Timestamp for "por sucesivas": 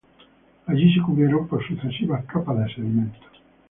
1.47-2.25